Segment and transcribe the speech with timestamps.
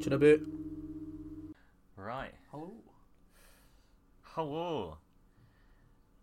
[0.00, 0.40] Chin a bit.
[1.96, 2.32] Right.
[2.50, 2.72] Hello.
[4.22, 4.96] Hello.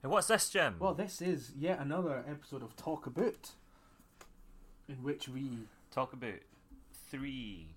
[0.01, 0.77] Hey, what's this, Jim?
[0.79, 3.51] Well, this is yet another episode of Talk About,
[4.89, 6.39] in which we Talk about
[7.11, 7.67] three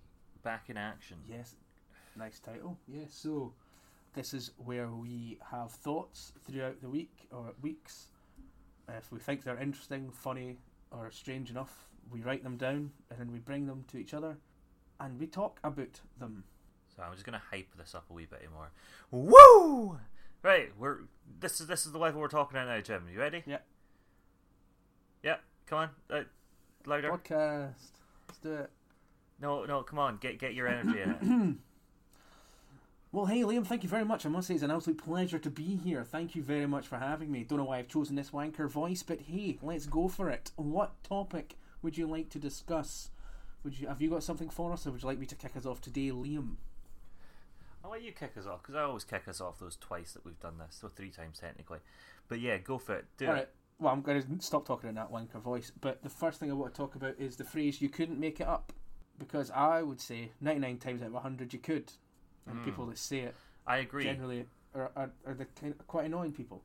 [0.43, 1.19] back in action.
[1.29, 1.55] yes,
[2.17, 2.79] nice title.
[2.89, 3.53] Yes, so
[4.15, 8.07] this is where we have thoughts throughout the week or weeks.
[8.89, 10.59] If we think they're interesting, funny,
[10.91, 14.39] or strange enough, we write them down and then we bring them to each other,
[15.01, 16.45] and we talk about them.
[16.95, 18.71] So I'm just gonna hype this up a wee bit more.
[19.11, 19.99] Woo!
[20.43, 20.99] Right, we're
[21.41, 23.07] this is this is the level we're talking at now, Jim.
[23.13, 23.43] You ready?
[23.47, 23.59] Yeah.
[25.23, 25.37] Yeah.
[25.67, 26.23] Come on, uh,
[26.87, 27.11] louder.
[27.11, 27.93] Podcast.
[28.29, 28.71] Let's do it.
[29.41, 31.57] No, no, come on, get get your energy in it.
[33.13, 34.25] Well, hey Liam, thank you very much.
[34.25, 36.05] I must say it's an absolute pleasure to be here.
[36.05, 37.43] Thank you very much for having me.
[37.43, 40.53] Don't know why I've chosen this wanker voice, but hey, let's go for it.
[40.55, 43.11] What topic would you like to discuss?
[43.65, 45.57] Would you have you got something for us, or would you like me to kick
[45.57, 46.57] us off today, Liam?
[47.85, 50.25] I'll let you kick us off because I always kick us off those twice that
[50.25, 51.79] we've done this, so three times technically.
[52.29, 53.07] But yeah, go for it.
[53.17, 53.35] Do All it.
[53.37, 53.49] right.
[53.79, 55.73] Well, I'm going to stop talking in that wanker voice.
[55.81, 58.41] But the first thing I want to talk about is the phrase "you couldn't make
[58.41, 58.73] it up,"
[59.19, 61.93] because I would say 99 times out of 100 you could,
[62.47, 62.65] and Mm.
[62.65, 63.35] people that say it
[63.67, 64.05] I agree.
[64.05, 66.63] generally are, are, are the kind quite annoying people.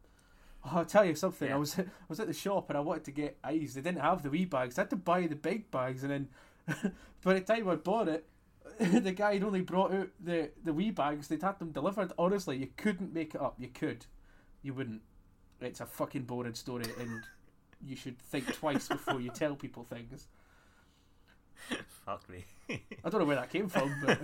[0.65, 1.47] Oh, I'll tell you something.
[1.47, 1.55] Yeah.
[1.55, 3.73] I was I was at the shop and I wanted to get ice.
[3.75, 4.77] They didn't have the wee bags.
[4.77, 6.27] I had to buy the big bags, and then
[7.23, 8.25] by the time I bought it,
[8.79, 11.27] the guy had only brought out the the wee bags.
[11.27, 12.11] They'd had them delivered.
[12.17, 13.55] Honestly, you couldn't make it up.
[13.57, 14.05] You could,
[14.61, 15.01] you wouldn't.
[15.61, 17.23] It's a fucking boring story, and
[17.85, 20.27] you should think twice before you tell people things.
[22.05, 22.45] Fuck me.
[22.69, 24.19] I don't know where that came from, but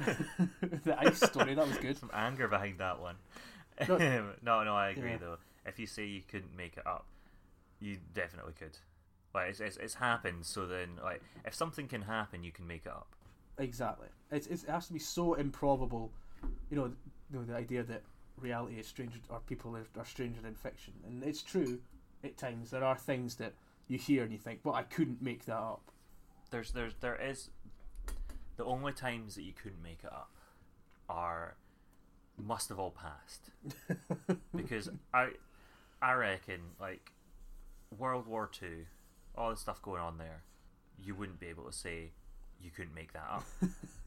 [0.83, 1.97] the ice story that was good.
[1.97, 3.15] Some anger behind that one.
[3.87, 5.17] No- no, no, I agree Yeah.
[5.17, 5.37] though.
[5.65, 7.05] If you say you couldn't make it up,
[7.79, 8.77] you definitely could.
[9.33, 12.85] Like it's, it's it's happened, so then like if something can happen, you can make
[12.85, 13.15] it up.
[13.57, 14.07] Exactly.
[14.31, 16.11] It's, it's, it has to be so improbable.
[16.69, 16.85] You know,
[17.31, 18.01] you know the idea that
[18.39, 21.79] reality is stranger or people are, are stranger than fiction, and it's true.
[22.23, 23.53] At times, there are things that
[23.87, 25.91] you hear and you think, "Well, I couldn't make that up."
[26.49, 27.49] There's there's there is
[28.57, 30.29] the only times that you couldn't make it up
[31.09, 31.55] are
[32.37, 33.49] must have all passed
[34.55, 35.29] because I
[36.01, 37.11] I reckon like
[37.97, 38.85] World War Two,
[39.37, 40.43] all the stuff going on there,
[41.03, 42.11] you wouldn't be able to say
[42.61, 43.45] you couldn't make that up.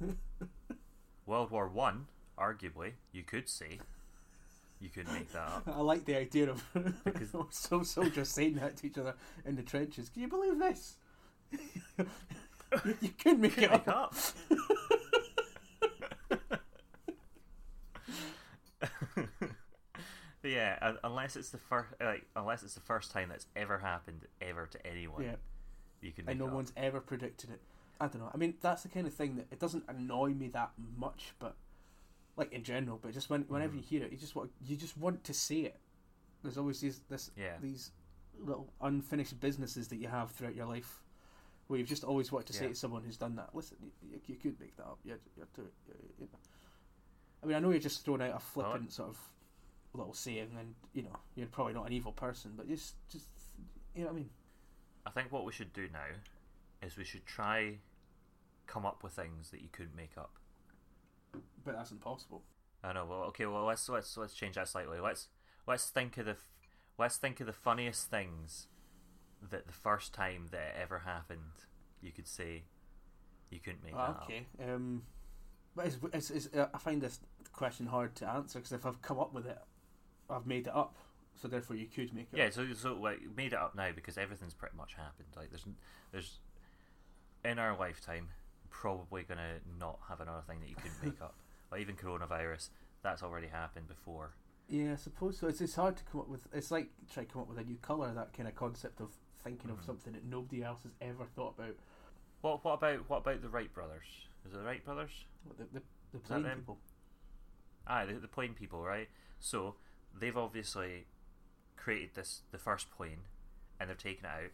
[1.26, 2.06] World War One,
[2.38, 3.80] arguably, you could say
[4.80, 5.62] you couldn't make that up.
[5.66, 6.62] I like the idea of
[7.04, 9.14] Because- some soldiers saying that to each other
[9.46, 10.08] in the trenches.
[10.10, 10.96] Can you believe this?
[11.52, 11.58] you,
[13.00, 14.14] you couldn't make it Make it up.
[14.14, 14.14] up.
[20.44, 24.26] But yeah, unless it's the first, like, unless it's the first time that's ever happened
[24.42, 25.36] ever to anyone, Yeah.
[26.02, 26.28] you can.
[26.28, 27.62] And no one's ever predicted it.
[27.98, 28.30] I don't know.
[28.30, 31.56] I mean, that's the kind of thing that it doesn't annoy me that much, but
[32.36, 32.98] like in general.
[33.00, 33.76] But just when, whenever Mhm.
[33.76, 35.80] you hear it, you just want you just want to say it.
[36.42, 37.56] There's always these this Yeah.
[37.62, 37.92] these
[38.38, 41.02] little unfinished businesses that you have throughout your life,
[41.68, 42.72] where you've just always wanted to say Yeah.
[42.72, 43.54] to someone who's done that.
[43.54, 44.98] Listen, you, you, could make that up.
[45.04, 45.72] You, you, you,
[46.18, 46.28] you,
[47.42, 49.30] I mean, I know you're just throwing out a flippant sort of
[49.94, 53.26] little saying, and you know you're probably not an evil person, but just just
[53.94, 54.30] you know what I mean.
[55.06, 56.16] I think what we should do now
[56.82, 57.78] is we should try
[58.66, 60.32] come up with things that you couldn't make up.
[61.64, 62.42] But that's impossible.
[62.82, 63.06] I know.
[63.08, 63.46] Well, okay.
[63.46, 65.00] Well, let's let's let's change that slightly.
[65.00, 65.28] Let's
[65.66, 66.50] let's think of the f-
[66.98, 68.68] let's think of the funniest things
[69.50, 71.40] that the first time that it ever happened,
[72.00, 72.62] you could say
[73.50, 74.22] you couldn't make that Ah, up.
[74.24, 74.46] okay.
[74.62, 75.02] Um,
[75.76, 77.20] but it's, it's, it's, uh, I find this
[77.52, 79.58] question hard to answer because if I've come up with it,
[80.30, 80.96] I've made it up.
[81.40, 82.38] So therefore, you could make it.
[82.38, 85.28] Yeah, so so like made it up now because everything's pretty much happened.
[85.36, 85.64] Like there's
[86.12, 86.38] there's
[87.44, 88.28] in our lifetime
[88.70, 91.34] probably gonna not have another thing that you couldn't make up.
[91.72, 92.68] Like even coronavirus,
[93.02, 94.30] that's already happened before.
[94.68, 95.48] Yeah, I suppose so.
[95.48, 96.46] It's, it's hard to come up with.
[96.52, 98.12] It's like try to come up with a new color.
[98.14, 99.10] That kind of concept of
[99.42, 99.86] thinking of Mhm.
[99.86, 101.74] something that nobody else has ever thought about.
[102.42, 104.06] What what about what about the Wright brothers?
[104.46, 105.10] Is it the Wright brothers?
[105.44, 105.82] What The the,
[106.12, 106.78] the plane people.
[107.86, 109.08] Ah, the, the plane people, right?
[109.40, 109.74] So
[110.18, 111.06] they've obviously
[111.76, 113.20] created this the first plane,
[113.80, 114.50] and they've taken it out,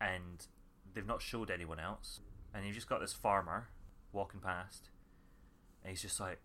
[0.00, 0.46] and
[0.92, 2.20] they've not showed anyone else.
[2.54, 3.68] And you've just got this farmer
[4.12, 4.90] walking past,
[5.82, 6.40] and he's just like,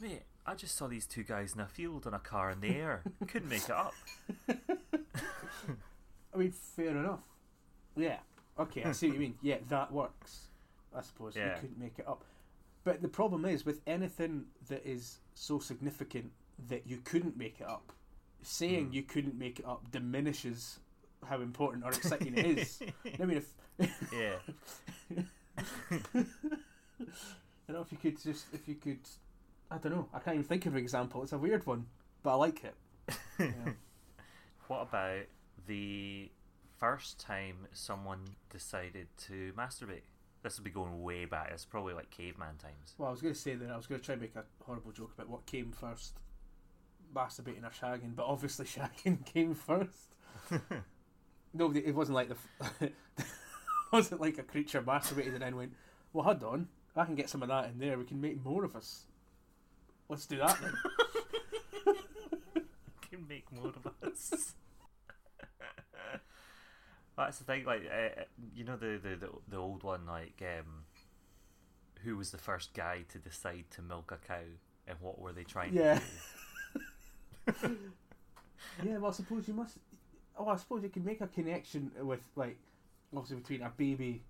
[0.00, 2.68] "Mate, I just saw these two guys in a field on a car in the
[2.76, 3.02] air.
[3.26, 3.94] Couldn't make it up."
[6.34, 7.20] I mean, fair enough.
[7.96, 8.18] Yeah.
[8.58, 9.34] Okay, I see what you mean.
[9.42, 10.48] Yeah, that works.
[10.94, 11.54] I suppose Yeah.
[11.54, 12.24] you couldn't make it up.
[12.84, 16.30] But the problem is with anything that is so significant
[16.68, 17.92] that you couldn't make it up.
[18.42, 18.92] Saying Hmm.
[18.92, 20.78] you couldn't make it up diminishes
[21.26, 22.80] how important or exciting it is.
[23.20, 23.52] I mean, if
[24.12, 24.36] yeah.
[26.14, 26.26] you
[27.68, 29.00] know, if you could could just, if you could,
[29.70, 30.08] I don't know.
[30.14, 31.22] I can't even think of an example.
[31.22, 31.86] It's a weird one,
[32.22, 32.74] but I like it.
[33.38, 33.46] Yeah.
[34.68, 35.26] What about
[35.68, 36.28] the
[36.80, 40.02] first time someone decided to masturbate?
[40.42, 41.50] This would be going way back.
[41.52, 42.94] It's probably like caveman times.
[42.98, 44.42] Well, I was going to say that I was going to try and make a
[44.64, 46.14] horrible joke about what came first,
[47.14, 50.14] masturbating or shagging, but obviously shagging came first.
[51.54, 52.92] No, it wasn't like the.
[53.92, 55.72] wasn't like a creature masturbated and then went,
[56.12, 57.96] "Well, hold on, I can get some of that in there.
[57.96, 59.04] We can make more of us.
[60.10, 61.94] Let's do that then."
[63.08, 64.52] can make more of us.
[67.16, 68.24] That's the thing, like uh,
[68.54, 70.82] you know the, the the the old one, like um,
[72.04, 74.42] who was the first guy to decide to milk a cow,
[74.86, 75.94] and what were they trying Yeah.
[75.94, 76.06] to do?
[77.46, 79.78] Yeah, well, I suppose you must.
[80.38, 82.58] Oh, I suppose you can make a connection with like,
[83.14, 84.22] obviously between a baby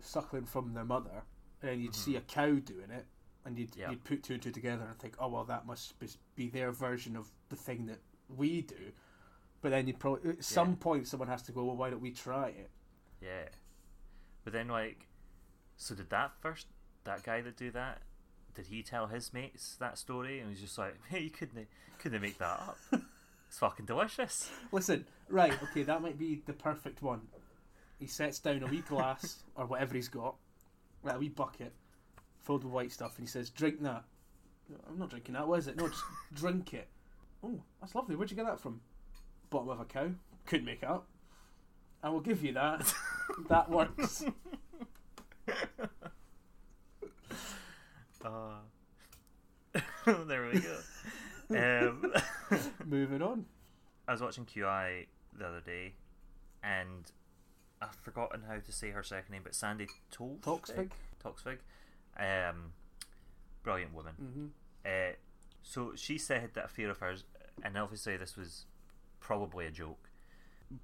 [0.00, 1.22] suckling from their mother,
[1.60, 2.18] and then you'd see mm-hmm.
[2.18, 3.06] a cow doing it,
[3.44, 3.90] and you'd Yeah.
[3.90, 5.94] you'd put two and two together and think, oh well, that must
[6.36, 8.92] be, their version of the thing that we do.
[9.60, 10.76] But then you'd probably at some Yeah.
[10.80, 12.70] point someone has to go, well, why don't we try it?
[13.20, 13.48] Yeah,
[14.44, 15.06] but then like,
[15.76, 16.66] so did that first
[17.04, 18.02] that guy that do that?
[18.54, 20.40] Did he tell his mates that story?
[20.40, 21.68] And he's just like, "Hey, you couldn't
[21.98, 22.78] couldn't make that up.
[23.48, 27.22] it's fucking delicious." Listen, right, okay, that might be the perfect one.
[27.98, 30.36] He sets down a wee glass or whatever he's got,
[31.02, 31.72] like a wee bucket
[32.42, 34.04] filled with white stuff, and he says, "Drink that."
[34.88, 35.48] I'm not drinking that.
[35.48, 35.76] What is it?
[35.76, 36.88] No, just drink it.
[37.42, 38.14] Oh, that's lovely.
[38.14, 38.80] Where'd you get that from?
[39.50, 40.10] Bottom of a cow.
[40.46, 41.08] Couldn't make it up.
[42.02, 42.94] I will give you that.
[43.48, 44.24] that works.
[48.24, 49.80] Uh,
[50.26, 51.88] there we go.
[51.88, 52.12] um,
[52.86, 53.46] Moving on.
[54.08, 55.06] I was watching QI
[55.38, 55.94] the other day,
[56.62, 57.10] and
[57.80, 60.40] I've forgotten how to say her second name, but Sandi Tolsvig.
[60.40, 60.90] Toksvig.
[61.24, 61.58] Toksvig.
[62.18, 62.72] Um,
[63.62, 64.14] brilliant woman.
[64.14, 64.46] hmm
[64.84, 65.12] Uh,
[65.62, 67.24] so she said that a fear of hers,
[67.62, 68.64] and obviously this was
[69.20, 70.08] probably a joke,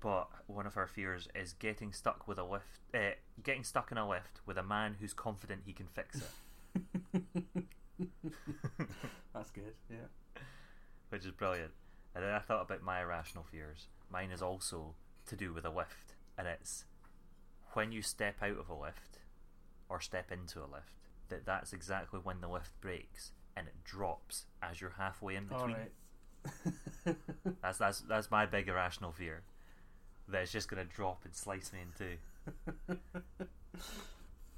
[0.01, 3.99] but one of her fears is getting stuck with a lift, uh, getting stuck in
[3.99, 6.31] a lift with a man who's confident he can fix it,
[9.35, 9.75] That's good.
[9.91, 10.41] Yeah.
[11.11, 11.73] which is brilliant.
[12.15, 13.89] And then I thought about my irrational fears.
[14.11, 14.95] Mine is also
[15.27, 16.85] to do with a lift, and it's
[17.73, 19.19] when you step out of a lift
[19.89, 20.95] or step into a lift,
[21.29, 25.77] that that's exactly when the lift breaks and it drops as you're halfway in between.
[25.77, 25.93] right.
[27.63, 29.43] That's that's that's my big irrational fear.
[30.29, 32.97] That it's just gonna drop and slice me in two.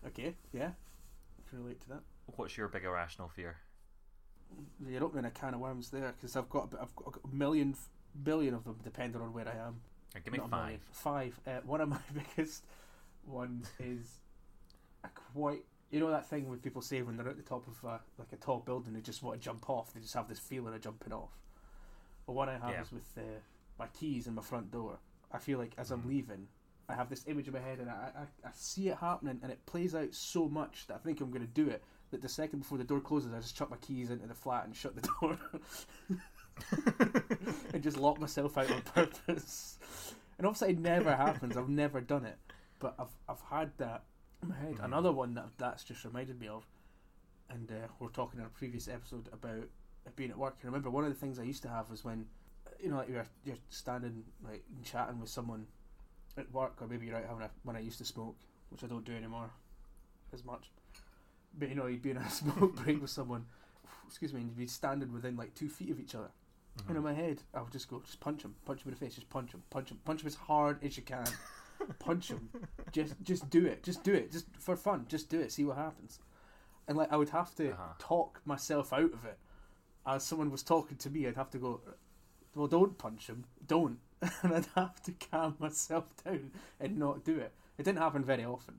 [0.06, 0.34] okay.
[0.52, 0.70] Yeah.
[1.50, 2.00] Can relate to that.
[2.36, 3.56] What's your big irrational fear?
[4.86, 7.74] You're opening a can of worms there because I've got I've got a million
[8.22, 9.80] billion of them depending on where I am.
[10.24, 11.38] Give me Not a five.
[11.46, 11.98] Uh, one of my
[12.36, 12.64] biggest
[13.26, 14.20] ones is
[15.04, 15.64] a quite.
[15.90, 18.32] You know that thing when people say when they're at the top of uh, like
[18.32, 19.92] a tall building, they just want to jump off.
[19.94, 21.30] They just have this feeling of jumping off.
[22.26, 22.82] Well, one I have Yeah.
[22.82, 23.22] is with uh,
[23.78, 24.98] my keys in my front door.
[25.32, 26.08] I feel like as I'm Mhm.
[26.08, 26.48] leaving,
[26.88, 29.52] I have this image in my head, and I, I, I see it happening, and
[29.52, 31.82] it plays out so much that I think I'm going to do it.
[32.10, 34.64] That the second before the door closes, I just chuck my keys into the flat
[34.64, 35.38] and shut the door.
[37.74, 39.78] and just lock myself out on purpose.
[40.38, 41.56] And obviously, it never happens.
[41.56, 42.38] I've never done it,
[42.78, 44.04] but I've I've had that
[44.42, 44.76] in my head.
[44.76, 44.84] Mhm.
[44.84, 46.66] Another one that that's just reminded me of,
[47.50, 49.68] and uh, we are talking in a previous episode about
[50.16, 50.56] being at work.
[50.62, 52.26] And remember, one of the things I used to have was when,
[52.80, 55.66] you know, like you're you're standing like and chatting with someone
[56.38, 58.36] at work, or maybe you're out having a when I used to smoke,
[58.70, 59.50] which I don't do anymore
[60.32, 60.70] as much.
[61.58, 63.46] But you know, you'd be in a smoke break with someone.
[64.06, 66.30] Excuse me, and you'd be standing within like two feet of each other.
[66.78, 66.88] Mhm.
[66.88, 69.00] And in my head, I would just go, just punch him, punch him in the
[69.04, 71.26] face, just punch him, punch him, punch him as hard as you can,
[71.98, 72.48] punch him,
[72.92, 75.76] just just do it, just do it, just for fun, just do it, see what
[75.76, 76.20] happens.
[76.86, 77.94] And like I would have to Uh-huh.
[77.98, 79.38] talk myself out of it.
[80.06, 81.80] As someone was talking to me, I'd have to go,
[82.54, 83.98] well, don't punch him, don't,
[84.42, 87.52] and I'd have to calm myself down and not do it.
[87.78, 88.76] It didn't happen very often.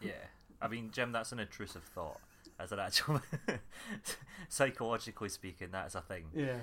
[0.00, 0.12] Yeah,
[0.60, 2.20] I mean, Jim, that's an intrusive thought.
[2.60, 3.20] As an actual,
[4.48, 6.26] psychologically speaking, that is a thing.
[6.34, 6.58] Yeah.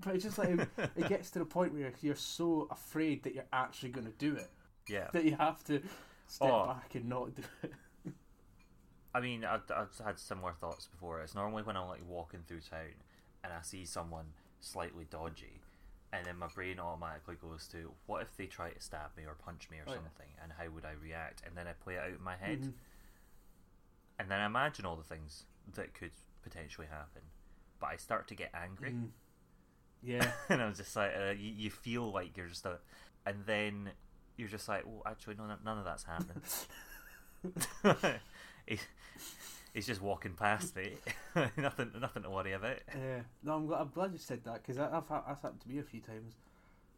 [0.00, 0.48] but it's just like
[0.96, 4.36] it gets to the point where you're so afraid that you're actually going to do
[4.36, 4.48] it
[4.88, 5.82] Yeah, that you have to
[6.28, 6.66] step Oh.
[6.68, 7.72] back and not do it.
[9.14, 11.20] I mean, I've, I've had similar thoughts before.
[11.20, 12.94] It's normally when I'm like walking through town
[13.42, 14.26] and I see someone
[14.60, 15.60] slightly dodgy,
[16.14, 19.34] and then my brain automatically goes to, what if they try to stab me or
[19.34, 19.94] punch me or yeah.
[19.94, 21.42] something, and how would I react?
[21.44, 22.72] And then I play it out in my head, Mhm.
[24.20, 25.44] and then I imagine all the things
[25.74, 27.22] that could potentially happen,
[27.80, 28.92] but I start to get angry.
[28.92, 29.10] Mm.
[30.02, 30.32] Yeah.
[30.48, 32.78] and i'm just like, uh, you, you feel like you're just a,
[33.26, 33.90] and then
[34.36, 36.42] you're just like, well, actually, none, none of that's happening.
[39.74, 40.92] he, He's just walking past me.
[41.58, 42.78] nothing, nothing to worry about.
[42.96, 45.78] Yeah, no, I'm glad, I'm glad you said that because I've that's happened to me
[45.78, 46.34] a few times.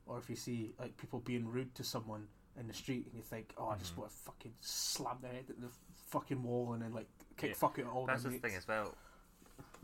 [0.07, 2.29] Or if you see like people being rude to someone
[2.61, 3.99] in the street and you think, oh, I just Mhm.
[3.99, 5.69] want to fucking slam their head at the
[6.07, 8.07] fucking wall and then like kick Yeah, fuck it all.
[8.07, 8.95] That's the thing as well.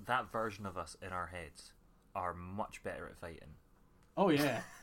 [0.07, 1.73] That version of us in our heads
[2.15, 3.55] are much better at fighting
[4.17, 4.61] Oh yeah,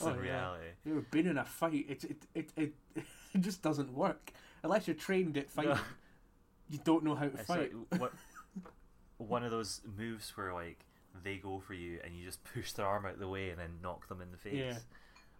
[0.00, 0.20] Oh, in yeah.
[0.20, 0.66] reality.
[0.84, 1.86] You've been in a fight?
[1.88, 2.72] It it it it,
[3.34, 5.78] it just doesn't work unless you're trained at fighting.
[6.70, 7.72] You don't know how to It's fight.
[7.90, 8.12] like what,
[9.18, 10.84] one of those moves where like
[11.22, 13.58] they go for you and you just push their arm out of the way and
[13.58, 14.54] then knock them in the face.
[14.56, 14.78] Yeah.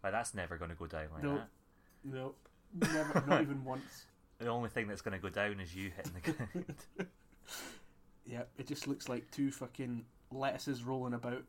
[0.02, 1.34] Like that's never going to go down like No.
[1.36, 1.48] that.
[2.04, 2.34] No,
[2.74, 4.06] never, not even once.
[4.38, 6.74] The only thing that's going to go down is you hitting the ground.
[8.26, 11.42] Yeah, it just looks like two fucking lettuces rolling about.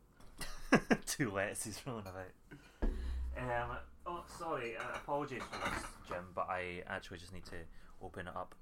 [1.06, 2.89] Two lettuces rolling about.
[3.38, 4.76] Um, oh, sorry.
[4.78, 7.58] Uh, apologies for this, Jim, but I actually just need to
[8.02, 8.56] open up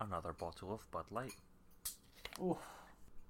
[0.00, 1.34] another bottle of Bud Light.
[2.40, 2.58] Oh,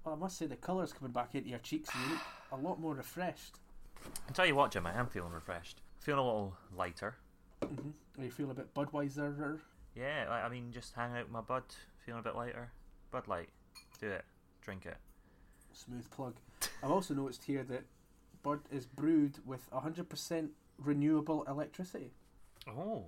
[0.03, 2.55] well, I must say the colour's coming back into your cheeks and you look a
[2.55, 3.57] lot more refreshed.
[4.27, 5.81] I tell you what, Jim, I am feeling refreshed.
[5.99, 7.15] Feeling a little lighter.
[7.61, 9.59] hmm Are you feeling a bit Budweiser?
[9.95, 11.63] Yeah, I, I mean, just hang out with my bud,
[12.05, 12.71] feeling a bit lighter.
[13.11, 13.49] Bud Light,
[13.99, 14.25] do it,
[14.61, 14.97] drink it.
[15.73, 16.35] Smooth plug.
[16.83, 17.83] I've also noticed here that
[18.43, 22.11] Bud is brewed with 100% renewable electricity.
[22.67, 23.05] Oh,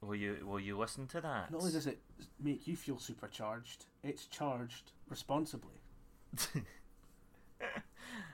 [0.00, 1.50] will you will you listen to that?
[1.50, 2.00] Not only does it
[2.42, 5.80] make you feel supercharged, it's charged responsibly,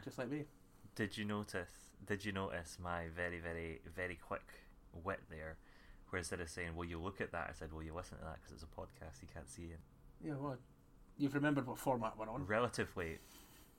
[0.04, 0.44] just like me.
[0.94, 1.70] Did you notice?
[2.06, 4.42] Did you notice my very, very, very quick
[5.04, 5.56] wit there?
[6.10, 8.24] Where instead of saying, "Will you look at that?" I said, "Will you listen to
[8.24, 9.80] that?" Because it's a podcast, you can't see it.
[10.24, 10.56] Yeah, well,
[11.18, 12.46] you've remembered what format we're on.
[12.46, 13.18] Relatively,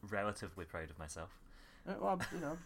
[0.10, 1.40] relatively proud of myself.
[1.88, 2.58] Uh, well, you know,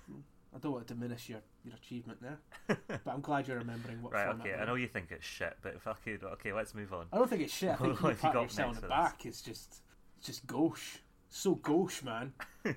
[0.55, 2.37] I don't want to diminish your, your achievement there,
[2.87, 4.27] but I'm glad you're remembering what right?
[4.27, 6.53] Okay, I know you think it's shit, but fucking okay.
[6.53, 7.07] Let's move on.
[7.11, 7.71] I don't think it's shit.
[7.71, 9.25] I think you have you pat got yourself on the back.
[9.25, 9.81] It's just,
[10.17, 10.97] it's just gauche.
[11.29, 12.33] So gauche, man.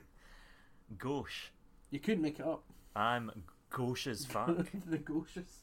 [0.98, 1.50] Gauche.
[1.90, 2.62] You couldn't make it up.
[2.94, 3.30] I'm
[3.70, 4.56] gauche as fuck.
[4.86, 5.62] the gauches.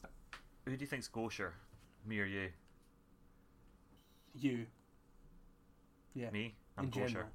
[0.64, 1.54] Who do you think's gaucher?
[2.06, 2.50] Me or you?
[4.34, 4.66] You.
[6.14, 6.30] Yeah.
[6.30, 6.54] Me?
[6.76, 7.06] I'm in kosher.
[7.08, 7.28] general.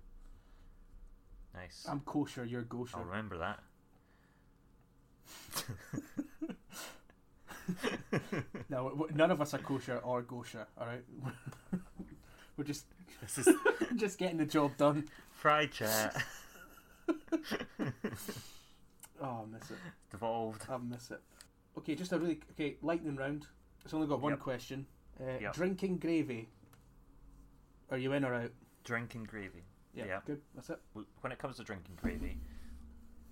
[1.55, 1.85] Nice.
[1.89, 2.45] I'm kosher.
[2.45, 2.97] You're kosher.
[2.97, 3.59] I'll remember that.
[8.69, 10.65] No, none of us are kosher or gosher.
[10.77, 11.03] All right.
[12.57, 12.85] We're just
[13.21, 13.55] this is
[13.95, 15.07] just getting the job done.
[15.31, 16.21] fried chat.
[19.21, 19.77] Oh, I miss it.
[20.11, 20.65] Devolved.
[20.69, 21.19] I miss it.
[21.77, 23.47] Okay, just a really okay lightning round.
[23.83, 24.39] It's only got one Yep.
[24.39, 24.85] question.
[25.19, 25.53] Uh, Yep.
[25.55, 26.47] Drinking gravy.
[27.91, 28.51] Are you in or out?
[28.85, 29.63] Drinking gravy.
[29.93, 30.19] Yeah, Yeah.
[30.25, 30.41] good.
[30.55, 30.79] That's it.
[31.19, 32.37] When it comes to drinking gravy,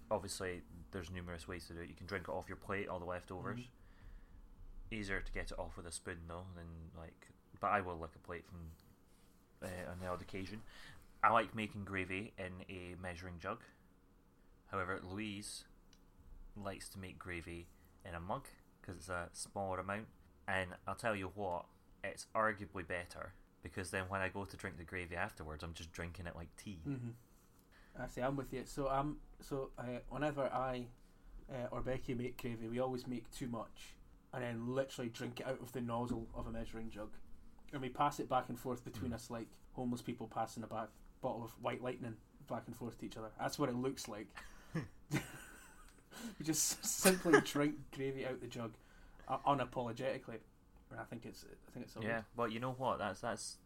[0.10, 0.62] obviously
[0.92, 1.90] there's numerous ways to do it.
[1.90, 3.60] You can drink it off your plate, all the leftovers.
[3.60, 3.68] Mhm.
[4.92, 7.28] Easier to get it off with a spoon though than like.
[7.60, 8.72] But I will lick a plate from
[9.64, 10.62] uh, on the odd occasion.
[11.24, 13.64] I like making gravy in a measuring jug.
[14.68, 15.66] However, Louise
[16.56, 17.68] likes to make gravy
[18.06, 18.48] in a mug
[18.80, 20.08] because it's a smaller amount.
[20.48, 21.66] And I'll tell you what,
[22.04, 23.34] it's arguably better
[23.64, 26.56] because then when I go to drink the gravy afterwards, I'm just drinking it like
[26.56, 26.80] tea.
[26.88, 27.10] Mm-hmm.
[28.00, 28.64] I say I'm with you.
[28.66, 30.86] So I'm so uh, whenever I
[31.52, 33.96] uh, or Becky make gravy, we always make too much
[34.34, 37.10] and then literally drink it out of the nozzle of a measuring jug,
[37.72, 39.16] and we pass it back and forth between Mm.
[39.16, 40.90] us like homeless people passing a back
[41.22, 42.18] bottle of white lightning
[42.50, 43.30] back and forth to each other.
[43.40, 44.28] That's what it looks like.
[46.40, 48.74] we just simply drink gravy out the jug
[49.28, 50.40] uh, unapologetically.
[50.92, 53.00] And I think it's I think it's Yeah, well, you know what?
[53.00, 53.58] That's that's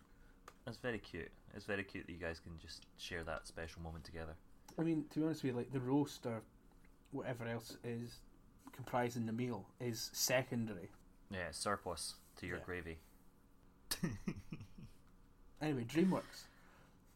[0.65, 1.31] that's very cute.
[1.55, 4.35] It's very cute that you guys can just share that special moment together.
[4.79, 6.41] I mean, to be honest with you, like the roast or
[7.11, 8.19] whatever else is
[8.71, 10.89] comprising the meal is secondary.
[11.29, 12.63] Yeah, surplus to your Yeah.
[12.65, 12.97] gravy.
[15.61, 16.45] Anyway, DreamWorks.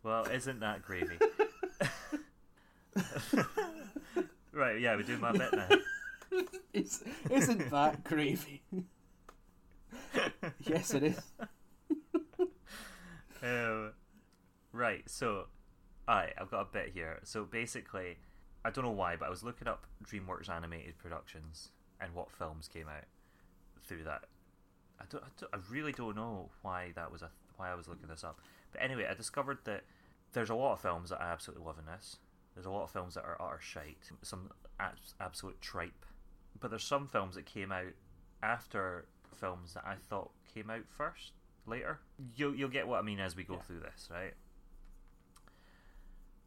[0.04, 1.18] Well, isn't that gravy?
[4.54, 5.68] right, yeah, we do my bit now.
[6.74, 8.62] It's, isn't that gravy?
[10.60, 11.20] yes, it is.
[13.44, 13.92] Um,
[14.72, 15.48] right, so,
[16.10, 17.20] alright, I've got a bit here.
[17.24, 18.18] So basically,
[18.64, 22.68] I don't know why, but I was looking up DreamWorks animated productions and what films
[22.68, 23.06] came out
[23.84, 24.26] through that.
[25.00, 27.88] I don't, I, don't, I really don't know why that was a why I was
[27.88, 28.42] looking this up.
[28.72, 29.84] But anyway, I discovered that
[30.34, 32.18] there's a lot of films that I absolutely love in this.
[32.54, 34.50] There's a lot of films that are utter shite, some
[35.20, 36.06] absolute tripe.
[36.60, 37.94] But there's some films that came out
[38.42, 41.34] after films that I thought came out first,
[41.68, 42.00] later.
[42.36, 43.62] You'll you'll get what I mean as we go Yeah.
[43.62, 44.34] through this, right?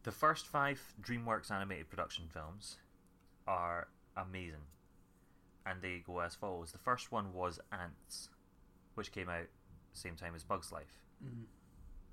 [0.05, 2.79] The first five DreamWorks animated production films
[3.47, 4.67] are amazing,
[5.67, 6.73] and they go as follows.
[6.73, 8.29] The first one was Antz,
[8.95, 9.47] which came out
[9.93, 11.03] same time as Bugs Life.
[11.25, 11.45] Mm.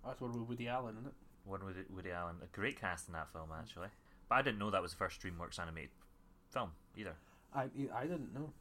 [0.03, 1.13] That's one with Woody Allen, isn't it?
[1.43, 2.38] One with Woody Allen.
[2.43, 3.89] A great cast in that film, actually.
[4.27, 5.91] But I didn't know that was the first DreamWorks animated
[6.50, 7.15] film either.
[7.53, 8.51] I I didn't know.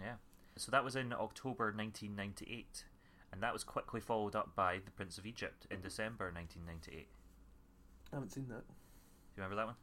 [0.00, 0.16] Yeah.
[0.56, 2.84] So that was in October 1998,
[3.32, 7.08] and that was quickly followed up by The Prince of Egypt in December 1998.
[8.12, 8.66] I haven't seen that.
[8.66, 8.74] Do
[9.36, 9.74] you remember that one?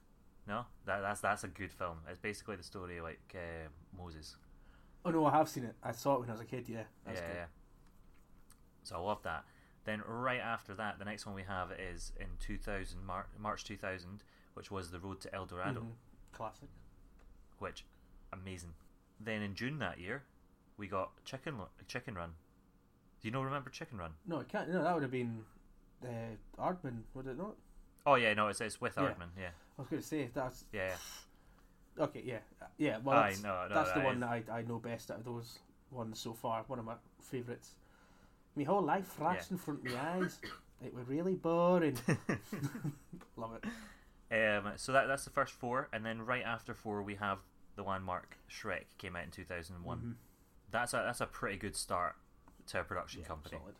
[0.47, 1.99] No, that, that's that's a good film.
[2.09, 4.35] It's basically the story of, like uh, Moses.
[5.05, 5.75] Oh no, I have seen it.
[5.83, 6.67] I saw it when I was a kid.
[6.67, 7.35] Yeah, that's yeah, good.
[7.35, 7.45] yeah.
[8.83, 9.45] So I love that.
[9.85, 14.23] Then right after that, the next one we have is in 2000 Mar- March 2000,
[14.53, 15.91] which was The Road to El Dorado, Mhm.
[16.31, 16.69] Classic.
[17.59, 17.85] which
[18.31, 18.73] amazing.
[19.19, 20.23] Then in June that year,
[20.77, 22.33] we got Chicken Lo- Chicken Run.
[23.23, 24.11] Do you know remember Chicken Run?
[24.27, 24.69] No, it can't.
[24.69, 25.45] No, that would have been
[26.03, 27.55] uh, Aardman, would it not?
[28.05, 29.03] Oh yeah, no, it's it's with Yeah.
[29.03, 29.29] Aardman.
[29.39, 30.89] Yeah, I was going to say that's yeah,
[31.97, 32.03] yeah.
[32.03, 32.21] okay.
[32.25, 32.39] Yeah,
[32.77, 32.97] yeah.
[33.01, 35.19] Well, Aye, that's, no, no, that's the that one that I, I know best out
[35.19, 36.65] of those ones so far.
[36.67, 37.75] One of my favourites.
[38.57, 40.39] My whole life flashed in front of my eyes.
[40.85, 41.97] It was really boring.
[43.37, 43.65] Love it.
[44.35, 47.39] Um, so that that's the first four, and then right after four we have
[47.77, 49.97] the landmark Shrek came out in 2001.
[49.97, 50.13] Mhm.
[50.71, 52.15] That's a that's a pretty good start
[52.67, 53.57] to a production Yeah, company.
[53.59, 53.75] solid.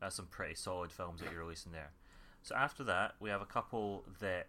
[0.00, 1.92] That's some pretty solid films that you're releasing there.
[2.42, 4.46] So after that, we have a couple that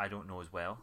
[0.00, 0.78] I don't know as well,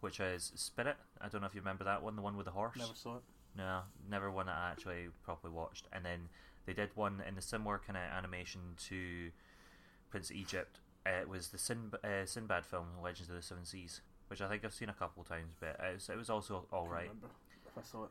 [0.00, 0.96] which is Spirit.
[1.20, 2.76] I don't know if you remember that one, the one with the horse.
[2.76, 3.22] Never saw it.
[3.56, 5.86] No, never one that I actually properly watched.
[5.92, 6.28] And then
[6.66, 9.30] they did one in the similar kind of animation to
[10.10, 10.80] Prince of Egypt.
[11.06, 14.48] Uh, it was the Sin- uh, Sinbad film, Legends of the Seven Seas, which I
[14.48, 17.06] think I've seen a couple of times, but it was, it was also all right.
[17.06, 17.28] Can't remember
[17.66, 18.10] if I saw it.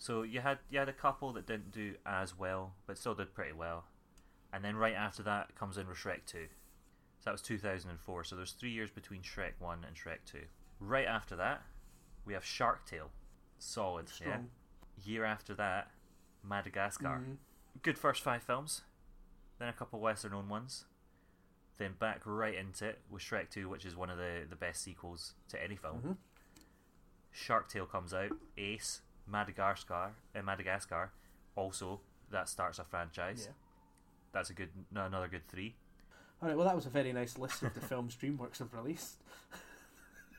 [0.00, 3.34] So you had you had a couple that didn't do as well, but still did
[3.34, 3.84] pretty well.
[4.50, 6.46] And then right after that comes in with Shrek 2.
[7.18, 8.24] So that was 2004.
[8.24, 10.38] So there's three years between Shrek 1 and Shrek 2.
[10.80, 11.62] Right after that,
[12.24, 13.10] we have Shark Tale.
[13.58, 14.14] Solid, yeah.
[14.14, 14.50] Strong.
[15.04, 15.90] Year after that,
[16.42, 17.20] Madagascar.
[17.22, 17.36] Mhm.
[17.82, 18.80] Good first five films.
[19.58, 20.86] Then a couple lesser known ones.
[21.76, 24.82] Then back right into it with Shrek 2, which is one of the, the best
[24.82, 26.00] sequels to any film.
[26.02, 26.16] Mhm.
[27.30, 31.12] Shark Tale comes out, Ace, Madagascar, uh, Madagascar.
[31.56, 33.44] Also, that starts a franchise.
[33.46, 33.52] Yeah.
[34.32, 35.74] That's a good, no, another good three.
[36.42, 36.56] All right.
[36.56, 39.18] Well, that was a very nice list of the films DreamWorks have released.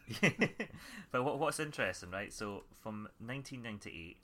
[1.11, 2.33] but what, what's interesting, right?
[2.33, 4.17] So from 1998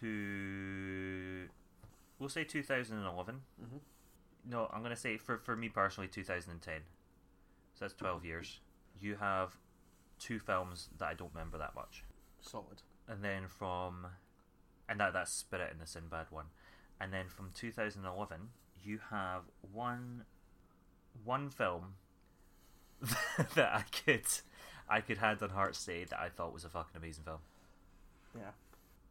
[0.00, 1.48] to
[2.18, 3.40] we'll say 2011.
[3.62, 3.80] Mhm.
[4.48, 6.80] No, I'm gonna say for for me personally 2010.
[7.74, 8.60] So that's 12 years.
[9.00, 9.56] You have
[10.18, 12.04] two films that I don't remember that much.
[12.40, 12.82] Solid.
[13.10, 14.06] And then from
[14.88, 16.46] and that that's Spirit in the Sinbad one,
[17.00, 18.38] and then from 2011
[18.82, 19.42] you have
[19.72, 20.24] one
[21.24, 21.94] one film
[23.54, 24.26] that I could
[24.88, 27.38] I could hand on heart say that I thought was a fucking amazing film.
[28.36, 28.50] Yeah.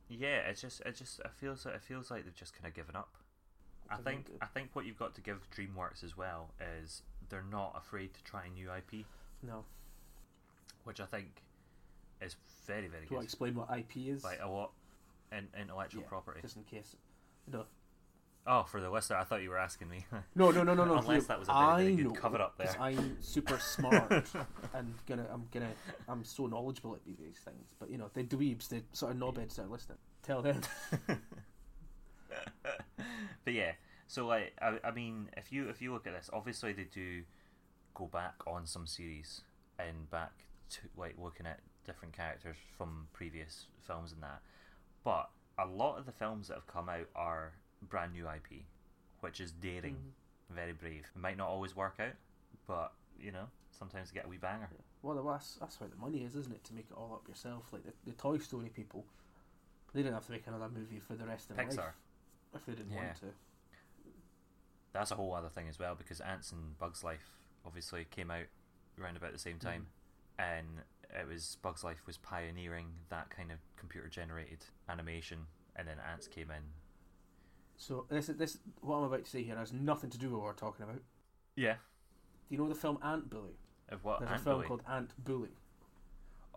[0.09, 2.95] Yeah, it's just it just it feels it feels like they've just kind of given
[2.95, 3.09] up.
[3.91, 4.27] I think.
[4.41, 8.23] I think what you've got to give DreamWorks as well is they're not afraid to
[8.23, 9.05] try a new IP,
[9.41, 9.65] No.
[10.83, 11.41] which I think
[12.21, 13.23] is very very Do I good.
[13.25, 14.23] explain what IP is?
[14.23, 14.71] Like a lot
[15.31, 16.39] in intellectual Yeah, property.
[16.41, 16.95] Just in case.
[17.51, 17.65] No.
[18.47, 20.05] Oh, for the listener, I thought you were asking me.
[20.35, 20.97] No, no, no, no, no.
[20.97, 22.81] Unless that was a very, I very good know, cover up 'cause there.
[22.81, 24.11] I'm super smart
[24.73, 25.69] and gonna, I'm gonna,
[26.07, 27.67] I'm so knowledgeable at these things.
[27.79, 30.61] But you know, the dweebs, the sort of knobheads that are listening, tell them.
[33.45, 33.71] but yeah,
[34.07, 37.23] so like I, I mean, if you if you look at this, obviously they do
[37.93, 39.41] go back on some series
[39.77, 40.31] and back
[40.69, 44.41] to like looking at different characters from previous films and that.
[45.03, 48.65] But a lot of the films that have come out are brand new IP,
[49.21, 49.95] which is daring,
[50.49, 50.53] Mhm.
[50.55, 51.09] very brave.
[51.15, 52.13] It might not always work out,
[52.67, 54.69] but you know, sometimes you get a wee banger.
[55.01, 56.63] Well, that's that's where the money is, isn't it?
[56.65, 59.05] To make it all up yourself, like the, the Toy Story people,
[59.93, 61.77] they didn't have to make another movie for the rest of their Pixar.
[61.77, 61.95] life
[62.53, 63.05] if they didn't Yeah.
[63.05, 63.33] want to.
[64.91, 68.47] that's a whole other thing as well because Antz and Bugs Life obviously came out
[68.99, 69.87] around about the same time,
[70.37, 75.39] and it was Bugs Life was pioneering that kind of computer generated animation,
[75.75, 76.63] and then Antz came in.
[77.77, 80.43] So this this what I'm about to say here has nothing to do with what
[80.43, 81.01] we're talking about.
[81.55, 81.73] Yeah.
[81.73, 83.57] Do you know the film Ant Bully?
[83.89, 84.19] Of what?
[84.19, 84.67] There's Ant a film Bully?
[84.67, 85.49] called Ant Bully.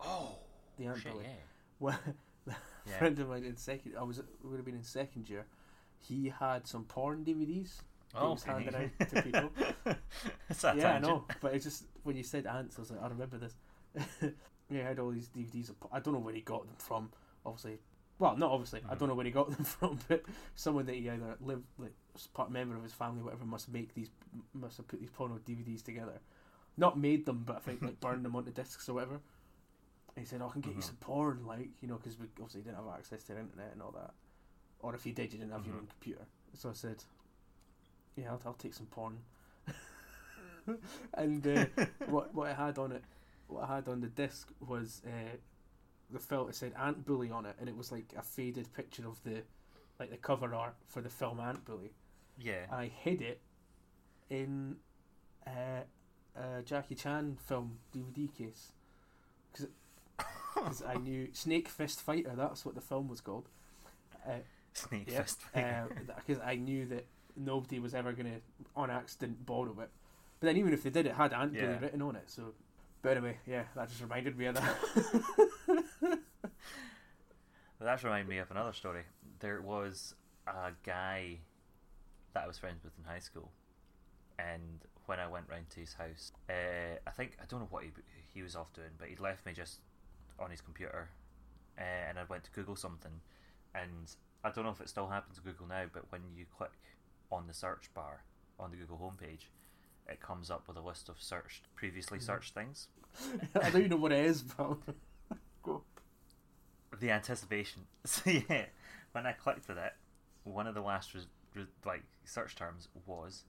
[0.03, 0.37] Oh,
[0.77, 1.25] The Ant shit, Bully.
[1.25, 1.31] yeah.
[1.79, 1.99] Well,
[2.47, 2.55] a
[2.89, 2.97] Yeah.
[2.97, 5.45] friend of mine in second, I was would have been in second year.
[5.99, 7.77] He had some porn DVDs.
[8.13, 9.51] that he Oh, was handing out to people.
[10.75, 13.37] Yeah, I know, but it's just when you said ants, I was like, I remember
[13.37, 13.55] this.
[14.69, 15.71] yeah, I had all these DVDs.
[15.91, 17.11] I don't know where he got them from.
[17.45, 17.79] Obviously,
[18.19, 18.81] well, not obviously.
[18.89, 18.99] I Mhm.
[18.99, 20.23] don't know where he got them from, but
[20.55, 23.93] someone that he either lived, like, was part member of his family, whatever, must make
[23.93, 24.09] these,
[24.53, 26.19] must have put these porno DVDs together.
[26.77, 29.19] Not made them, but I think like burned them onto discs or whatever.
[30.15, 30.85] And he said, oh, "I can get you Mhm.
[30.85, 33.81] some porn, like you know, because we obviously didn't have access to the internet and
[33.81, 34.11] all that.
[34.79, 35.79] Or if you did, you didn't have your Mhm.
[35.79, 37.03] own computer." So I said,
[38.15, 39.17] yeah, I'll, I'll take some porn.
[41.15, 41.65] and uh,
[42.07, 43.03] what what I had on it,
[43.47, 45.37] what I had on the disc was uh,
[46.09, 46.49] the film.
[46.49, 49.43] It said Ant Bully on it, and it was like a faded picture of the
[49.99, 51.91] like the cover art for the film Ant Bully.
[52.39, 52.65] Yeah.
[52.71, 53.41] I hid it
[54.29, 54.77] in
[55.45, 55.81] uh,
[56.35, 58.71] a Jackie Chan film DVD case
[59.51, 62.33] because I knew Snake Fist Fighter.
[62.35, 63.49] That's what the film was called.
[64.25, 64.37] Uh,
[64.73, 65.21] Snake Yep.
[65.23, 65.41] fist.
[65.53, 65.87] Fighter.
[66.15, 68.39] Because I knew that nobody was ever going to,
[68.75, 69.89] on accident, borrow it.
[70.39, 72.23] But then, even if they did, it had Ant Bully written on it.
[72.29, 72.53] So,
[73.03, 74.75] but anyway, yeah, that just reminded me of that.
[77.79, 79.01] That's reminded me of another story.
[79.39, 80.15] There was
[80.47, 81.39] a guy
[82.33, 83.51] that I was friends with in high school,
[84.39, 87.83] and when I went round to his house, uh, I think I don't know what
[87.83, 87.91] he
[88.33, 89.79] he was off doing, but he'd left me just
[90.39, 91.09] on his computer,
[91.77, 93.19] uh, and I went to Google something,
[93.75, 96.71] and I don't know if it still happens to Google now, but when you click
[97.33, 98.23] on the search bar
[98.57, 99.47] on the Google homepage,
[100.07, 102.23] it comes up with a list of searched previously Mhm.
[102.23, 102.87] searched things.
[103.55, 104.77] I don't even know what it is, but
[105.63, 105.83] go.
[106.99, 107.83] the anticipation.
[108.05, 108.65] So yeah,
[109.13, 109.93] when I clicked with it,
[110.43, 113.43] one of the last res- res- like search terms was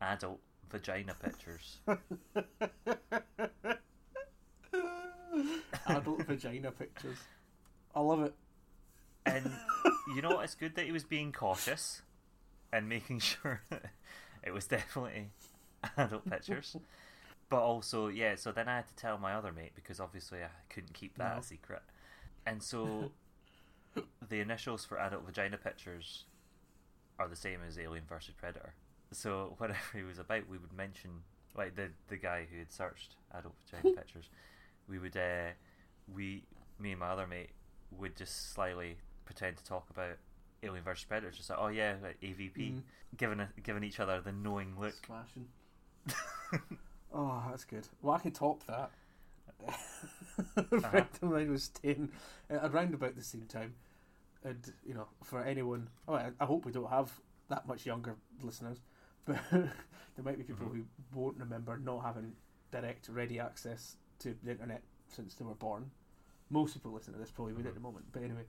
[0.00, 1.78] adult vagina pictures.
[5.86, 7.18] Adult vagina pictures.
[7.94, 8.34] I love it.
[9.26, 9.50] And
[10.14, 10.44] you know what?
[10.44, 12.02] It's good that he was being cautious
[12.72, 13.84] and making sure that
[14.42, 15.30] it was definitely
[15.96, 16.76] adult pictures.
[17.48, 20.48] But also, yeah, so then I had to tell my other mate because obviously I
[20.68, 21.40] couldn't keep that No.
[21.40, 21.82] a secret.
[22.46, 23.10] And so
[24.28, 26.24] the initials for adult vagina pictures
[27.18, 28.74] are the same as Alien versus Predator.
[29.12, 31.10] So whatever he was about, we would mention
[31.56, 34.28] like the the guy who had searched adult vagina pictures.
[34.88, 35.50] We would uh,
[36.14, 36.44] we
[36.78, 37.50] me and my other mate
[37.98, 40.16] would just slyly pretend to talk about
[40.62, 42.82] Alien versus Predator, just like oh yeah, like AVP, Mm.
[43.16, 44.94] giving a, giving each other the knowing look.
[45.04, 45.48] Smashing.
[47.12, 47.88] Oh, that's good.
[48.02, 48.90] Well, I can top that.
[50.56, 52.10] a friend of mine was staying
[52.50, 53.74] uh, around about the same time,
[54.44, 57.10] and you know, for anyone, oh, I, I hope we don't have
[57.48, 58.78] that much younger listeners,
[59.26, 60.72] but there might be people Mhm.
[60.72, 60.84] who
[61.20, 62.32] won't remember not having
[62.70, 65.90] direct, ready access to the internet since they were born.
[66.48, 67.74] Most people listening to this probably would at Mhm.
[67.74, 68.44] the moment, but anyway,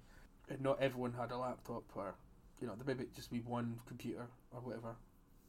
[0.50, 2.14] and not everyone had a laptop or,
[2.62, 4.96] you know, there may be just be one computer or whatever,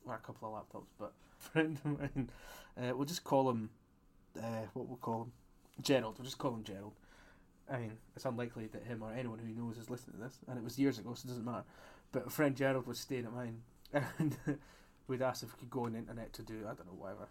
[0.06, 0.88] or a couple of laptops.
[0.98, 1.12] But
[1.42, 2.30] friend of mine,
[2.76, 3.70] uh, we'll just call him,
[4.38, 5.32] uh, what we'll call him,
[5.80, 6.18] Gerald.
[6.18, 6.94] We'll just call him Gerald.
[7.70, 10.38] I mean, it's unlikely that him or anyone who he knows is listening to this,
[10.48, 11.64] and it was years ago, so it doesn't matter.
[12.10, 13.62] But a friend Gerald was staying at mine,
[14.18, 14.36] and
[15.06, 17.28] we'd asked if we could go on the internet to do I don't know whatever.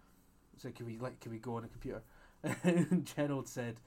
[0.58, 2.02] So can we like can we go on a computer?
[2.64, 3.78] And Gerald said,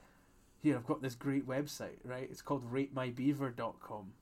[0.61, 2.27] "Here, I've got this great website, right?
[2.29, 4.13] It's called RateMyBeaver.com."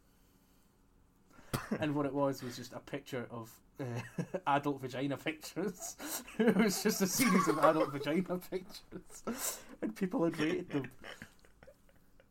[1.79, 3.83] and what it was was just a picture of uh,
[4.47, 5.95] adult vagina pictures.
[6.39, 10.91] it was just a series of adult vagina pictures, and people had rated them.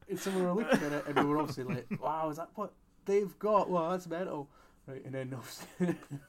[0.08, 2.50] And so we were looking at it, and we were obviously like, "Wow, is that
[2.54, 2.72] what
[3.04, 3.70] they've got?
[3.70, 4.48] Well, that's mental."
[4.86, 5.36] Right, and then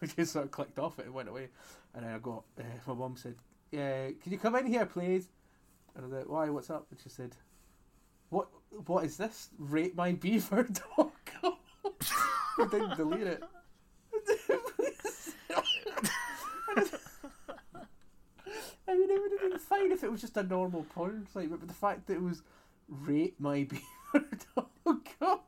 [0.02, 1.50] we just sort of clicked off it and went away.
[1.96, 3.36] And then I got uh, my mum said,
[3.72, 5.30] "Yeah, can you come in here, please?"
[5.96, 6.50] And I was like, "Why?
[6.50, 7.36] What's up?" And she said,
[8.30, 8.48] "What?
[8.86, 9.50] What is this?
[9.60, 11.06] Rate my beaver I
[12.58, 13.44] didn't delete it.
[18.86, 21.50] I mean, it would have been fine if it was just a normal porn site,
[21.50, 22.44] but the fact that it was
[22.92, 25.40] RateMyBeaver.com.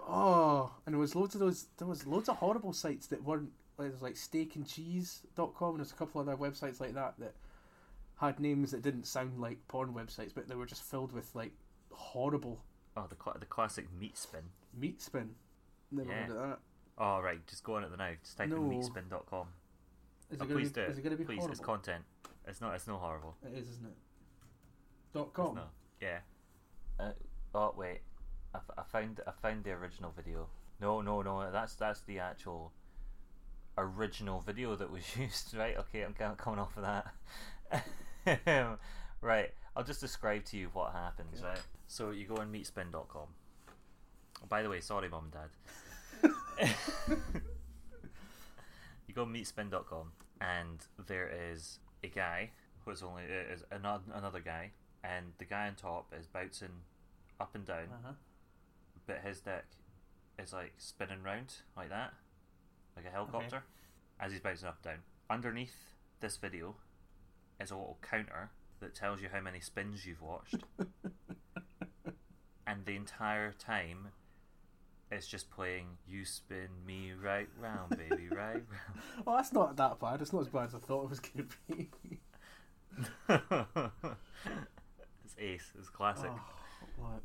[0.08, 1.66] oh, and there was loads of those.
[1.78, 3.50] There was loads of horrible sites that weren't.
[3.78, 7.34] Like, there was like steakandcheese.com, and there's a couple other websites like that that
[8.16, 11.52] had names that didn't sound like porn websites, but they were just filled with like
[11.90, 12.60] horrible
[12.96, 14.50] Oh, the the classic meat spin.
[14.74, 15.34] Meat spin.
[15.90, 16.22] Never Yeah.
[16.26, 16.58] heard of that.
[16.98, 18.12] Oh right, just go on at the now.
[18.22, 18.56] Just type No.
[18.56, 19.48] in meatspin.com.
[20.30, 21.52] Is Oh, it gonna please be, do Is it going to be Please, horrible?
[21.52, 22.04] it's content.
[22.46, 22.74] It's not.
[22.74, 23.36] It's no horrible.
[23.44, 23.96] It is, isn't it?
[25.12, 25.60] Dot It's com.
[26.00, 26.20] Yeah.
[26.98, 27.12] Uh,
[27.54, 28.00] oh wait,
[28.54, 30.48] I, f- I found I found the original video.
[30.80, 31.50] No, no, no.
[31.52, 32.72] That's that's the actual
[33.78, 35.54] original video that was used.
[35.54, 35.76] Right.
[35.76, 36.82] Okay, I'm kind coming off of
[38.24, 38.78] that.
[39.20, 39.50] right.
[39.76, 41.38] I'll just describe to you what happens.
[41.40, 41.48] Okay.
[41.48, 41.60] Right.
[41.86, 43.28] So you go on meatspin.com.
[44.48, 46.68] By the way, sorry, mom and dad.
[49.08, 52.50] you go on meatspin.com and there is a guy
[52.84, 54.70] who's only is another another guy
[55.04, 56.68] and the guy on top is bouncing
[57.40, 58.12] up and down Uh-huh.
[59.06, 59.64] but his deck
[60.38, 62.12] is like spinning round like that
[62.96, 63.62] like a helicopter
[64.20, 65.74] as he's bouncing up and down underneath
[66.20, 66.74] this video
[67.60, 68.50] is a little counter
[68.80, 70.62] that tells you how many spins you've watched
[72.66, 74.08] and the entire time
[75.12, 78.66] it's just playing "You Spin Me Right Round, Baby, Right round.
[79.26, 80.20] Oh, that's not that bad.
[80.22, 81.90] It's not as bad as I thought it was going to be.
[85.24, 85.72] It's ace.
[85.78, 86.30] It's classic.
[86.32, 86.40] Oh,
[86.96, 87.22] what?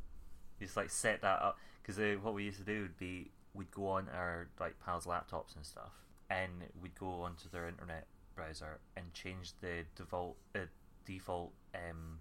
[0.59, 3.31] You just like set that up because uh, what we used to do would be
[3.53, 5.91] we'd go on our like pals' laptops and stuff,
[6.29, 10.59] and we'd go onto their internet browser and change the default uh,
[11.05, 12.19] default um,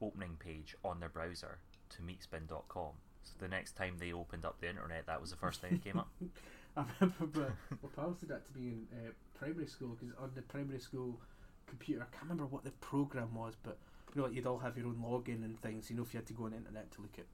[0.00, 1.58] opening page on their browser
[1.90, 2.92] to meatspin.com.
[3.24, 5.84] So the next time they opened up the internet, that was the first thing that
[5.84, 6.08] came up.
[6.76, 10.30] I remember my, my pals did that to me in uh, primary school because on
[10.34, 11.20] the primary school
[11.66, 13.78] computer, I can't remember what the program was, but
[14.14, 15.90] you know, like you'd all have your own login and things.
[15.90, 17.26] You know, if you had to go on the internet to look at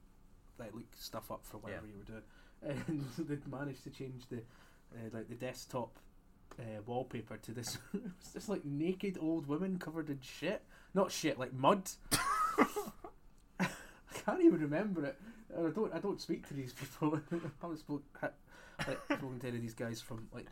[0.58, 1.92] like look stuff up for whatever Yeah.
[1.92, 2.84] you were doing,
[3.18, 5.96] and they'd managed to change the uh, like the desktop
[6.58, 7.78] uh, wallpaper to this.
[7.94, 10.62] it was just like naked old women covered in shit,
[10.94, 11.88] not shit like mud.
[13.60, 13.66] I
[14.24, 15.20] can't even remember it.
[15.56, 15.94] I don't.
[15.94, 17.20] I don't speak to these people.
[17.32, 20.46] I haven't spoke, like, spoken to any of these guys from like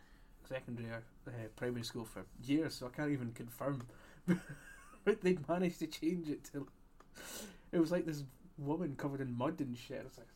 [0.47, 3.85] secondary or uh, primary school for years, so I can't even confirm.
[5.05, 6.67] but they managed to change it to.
[7.71, 8.23] It was like this
[8.57, 9.99] woman covered in mud and shit.
[10.01, 10.27] I was like,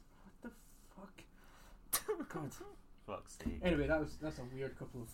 [0.41, 0.53] what
[2.03, 2.27] the fuck?
[2.29, 2.51] God.
[3.07, 3.59] Fuck's sake.
[3.63, 5.09] Anyway, that was that's a weird couple of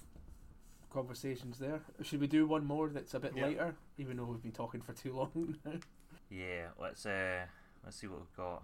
[0.92, 1.82] conversations there.
[2.02, 3.46] Should we do one more that's a bit Yeah.
[3.46, 5.72] lighter, even though we've been talking for too long now?
[6.30, 7.46] Yeah, let's uh,
[7.86, 8.62] let's see what we've got.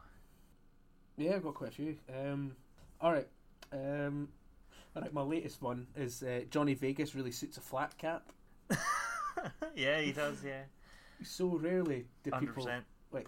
[1.18, 1.98] Yeah, I've got quite a few.
[2.14, 2.56] Um,
[3.02, 3.28] all right.
[3.72, 4.30] Um,
[4.96, 5.14] all right.
[5.14, 8.32] My latest one is uh, Johnny Vegas really suits a flat cap.
[9.76, 10.44] yeah, he does.
[10.44, 10.64] Yeah,
[11.24, 12.70] So rarely do hundred people
[13.12, 13.28] like.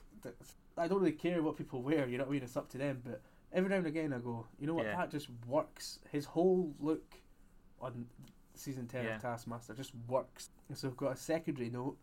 [0.78, 2.08] I don't really care what people wear.
[2.08, 2.44] You know what I mean?
[2.44, 3.02] It's up to them.
[3.06, 3.22] But
[3.54, 4.86] every now and again, I go, you know what?
[4.86, 4.98] Yeah.
[4.98, 6.00] That just works.
[6.12, 7.16] His whole look
[7.80, 8.06] on
[8.56, 9.16] season ten Yeah.
[9.16, 10.50] of Taskmaster just works.
[10.68, 11.98] And so I've got a secondary note.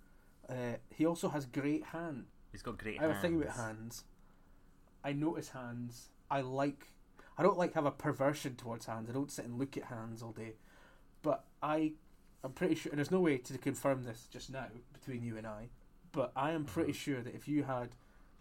[0.49, 2.25] Uh, he also has great hand.
[2.51, 3.25] He's got great I have hands.
[3.25, 4.05] a thing about hands.
[5.04, 6.08] I notice hands.
[6.30, 6.88] I like.
[7.38, 9.08] I don't like have a perversion towards hands.
[9.08, 10.54] I don't sit and look at hands all day.
[11.22, 11.92] But I,
[12.44, 15.46] I'm pretty sure, and there's no way to confirm this just now between you and
[15.46, 15.68] I.
[16.12, 16.98] But I am pretty mm-hmm.
[16.98, 17.90] sure that if you had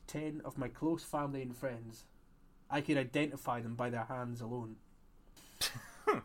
[0.07, 2.03] ten of my close family and friends,
[2.69, 4.75] I could identify them by their hands alone.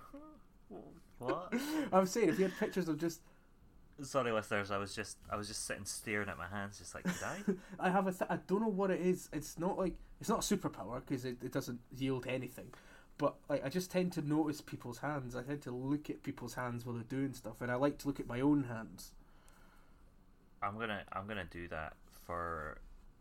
[1.18, 1.52] What?
[1.92, 3.20] I'm saying if you had pictures of just,
[4.02, 4.70] Sorry, listeners.
[4.70, 7.36] I was just I was just sitting staring at my hands, just like did I?
[7.88, 9.28] I have a, th- I don't know what it is.
[9.32, 12.72] It's not like it's not a superpower because it, it doesn't yield anything.
[13.18, 15.34] But like I just tend to notice people's hands.
[15.34, 18.06] I tend to look at people's hands while they're doing stuff, and I like to
[18.06, 19.12] look at my own hands.
[20.62, 21.94] I'm gonna I'm gonna do that
[22.26, 22.78] for.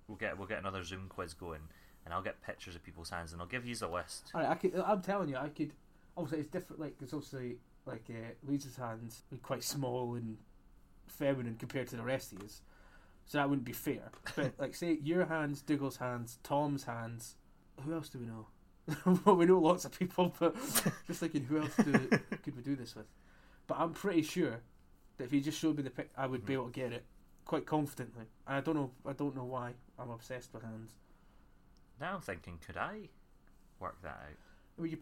[0.08, 1.62] We'll get we'll get another Zoom quiz going,
[2.04, 4.32] and I'll get pictures of people's hands, and I'll give you a list.
[4.34, 4.76] All right, I could.
[4.76, 5.72] I'm telling you, I could.
[6.18, 6.82] Obviously, it's different.
[6.82, 10.38] Like, it's obviously like uh, Lisa's hands are quite small and
[11.08, 12.62] feminine compared to the rest of us,
[13.26, 14.12] so that wouldn't be fair.
[14.36, 17.36] But like, say your hands, Dougal's hands, Tom's hands.
[17.84, 18.48] Who else do we know?
[19.26, 20.56] well, we know lots of people, but
[21.08, 21.91] just thinking, who else do,
[22.44, 23.08] could we do this with?
[23.68, 24.62] But I'm pretty sure
[25.18, 26.56] that if you just showed me the pic, I would be Mhm.
[26.56, 27.06] able to get it
[27.46, 28.26] quite confidently.
[28.48, 28.91] And I don't know.
[29.06, 29.74] I don't know why.
[29.98, 30.91] I'm obsessed with hands.
[32.00, 33.10] Now I'm thinking, could I
[33.80, 34.38] work that out?
[34.78, 34.98] Well, you,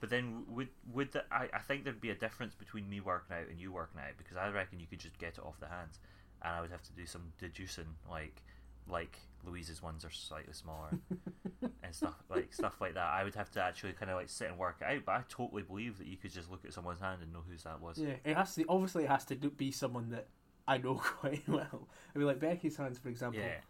[0.00, 3.36] But then would would the, I I think there'd be a difference between me working
[3.36, 5.68] out and you working out because I reckon you could just get it off the
[5.68, 5.98] hands,
[6.42, 8.42] and I would have to do some deducing like
[8.90, 10.98] like Louise's ones are slightly smaller
[11.82, 13.06] and stuff like stuff like that.
[13.06, 15.04] I would have to actually kind of like sit and work it out.
[15.04, 17.64] But I totally believe that you could just look at someone's hand and know whose
[17.64, 17.98] that was.
[17.98, 18.64] Yeah, it has to.
[18.68, 20.28] Obviously, it has to be someone that
[20.66, 21.88] I know quite well.
[22.14, 23.40] I mean, like Becky's hands, for example.
[23.40, 23.60] Yeah.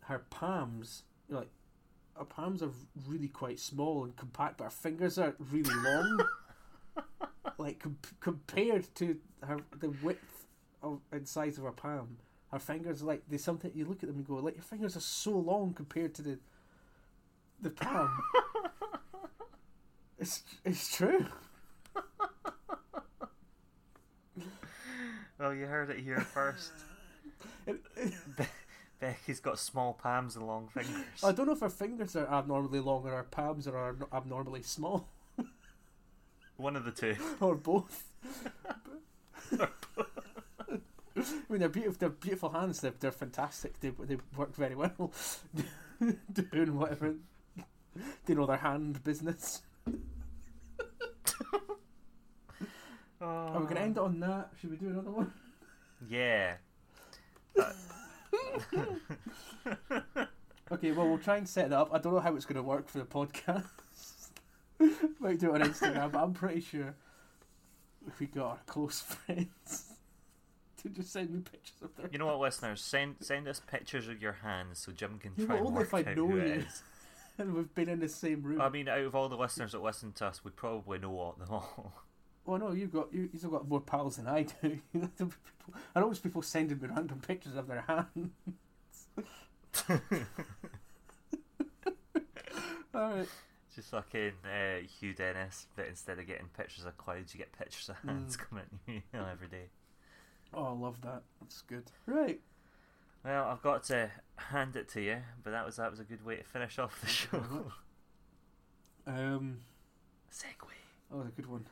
[0.00, 1.48] Her palms, like
[2.18, 2.70] her palms are
[3.06, 6.20] really quite small and compact, but her fingers are really long.
[7.58, 10.46] like com- compared to her, the width
[10.82, 12.16] of and size of her palm,
[12.52, 15.00] her fingers like there's something you look at them and go, like your fingers are
[15.00, 16.38] so long compared to the
[17.60, 18.10] the palm.
[20.18, 21.26] it's it's true.
[25.38, 26.72] Well, you heard it here first.
[27.66, 28.14] It- it-
[29.00, 31.22] Becky's got small palms and long fingers.
[31.22, 35.08] I don't know if her fingers are abnormally long or her palms are abnormally small,
[36.56, 37.16] One of the two.
[37.40, 38.04] or both.
[41.18, 41.96] I mean, they're beautiful.
[41.98, 42.80] They're beautiful hands.
[42.80, 43.80] They're, they're fantastic.
[43.80, 45.12] They they work very well,
[46.32, 47.14] doing whatever,
[48.26, 49.62] doing all their hand business.
[53.20, 54.50] Are we gonna end it on that?
[54.60, 55.32] Should we do another one?
[56.08, 56.56] Yeah.
[60.72, 61.90] Okay, well we'll try and set it up.
[61.92, 63.64] I don't know how it's gonna work for the podcast.
[65.20, 66.94] Might do it on Instagram, but I'm pretty sure
[68.08, 69.92] if we got our close friends
[70.82, 72.80] to just send me pictures of their You know what, listeners?
[72.80, 75.98] Send send us pictures of your hands so Jim can Yeah, try and work I
[76.00, 76.52] out know who it you.
[76.54, 76.82] is.
[77.38, 78.60] and we've been in the same room.
[78.60, 81.36] I mean, out of all the listeners that listen to us, we probably know all
[81.38, 81.92] them all.
[82.46, 84.78] Oh no, you've got you, you've still got more pals than I do.
[85.94, 88.30] I know there's people sending me random pictures of their hands.
[92.94, 93.28] all right.
[93.74, 97.90] Just fucking uh, Hugh Dennis, but instead of getting pictures of clouds, you get pictures
[97.90, 99.66] of hands coming at you know, every day.
[100.54, 101.22] Oh, I love that.
[101.40, 101.84] That's good.
[102.06, 102.40] Right.
[103.24, 106.24] Well, I've got to hand it to you, but that was that was a good
[106.24, 107.72] way to finish off the show.
[109.06, 109.58] Um,
[110.32, 110.70] Segue.
[111.12, 111.66] Oh, a good one.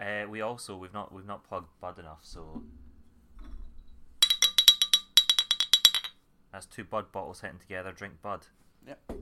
[0.00, 2.62] Uh, we also we've not we've not plugged Bud enough, so
[6.52, 7.92] that's two Bud bottles hitting together.
[7.92, 8.46] Drink Bud.
[8.86, 9.12] Yep.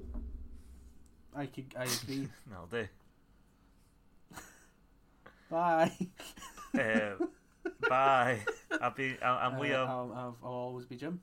[1.37, 2.29] I could, I agree.
[2.49, 2.87] That'll do.
[5.51, 5.93] Bye.
[6.77, 7.15] Uh,
[7.89, 8.41] bye.
[8.81, 9.17] I'll be.
[9.23, 9.87] I- I'm Uh, Liam.
[9.89, 11.21] I'll, I'll, I'll always be Jim.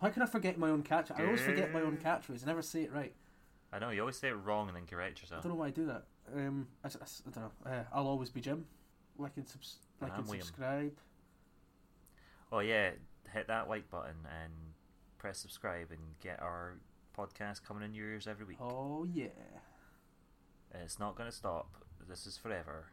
[0.00, 1.10] How can I forget my own catch?
[1.10, 2.42] I always forget my own catchphrase.
[2.42, 3.12] I never say it right.
[3.74, 5.40] I know you always say it wrong and then correct yourself.
[5.40, 6.04] I don't know why I do that.
[6.34, 7.50] Um, I, I I don't know.
[7.66, 8.66] Uh, I'll always be Jim.
[9.18, 10.92] Like and, subs- like I'm and subscribe.
[12.52, 12.90] Oh yeah,
[13.32, 14.52] hit that like button and
[15.18, 16.78] press subscribe and get our
[17.16, 18.58] podcast coming in your ears every week.
[18.60, 19.28] Oh yeah.
[20.72, 21.68] It's not going to stop.
[22.08, 22.86] This is forever.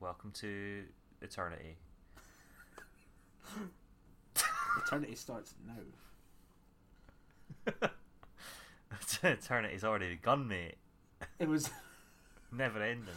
[0.00, 0.84] Welcome to
[1.20, 1.76] eternity.
[4.86, 5.74] Eternity starts now.
[9.24, 10.76] Eternity's already begun, mate.
[11.38, 11.70] It was.
[12.50, 13.14] Never ending.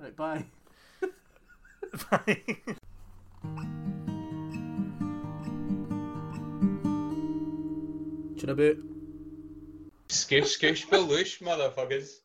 [0.00, 0.44] right, bye.
[2.10, 2.42] Bye.
[8.38, 8.84] Should I boot?
[10.08, 12.21] Skoosh, skoosh, baloosh, motherfuckers.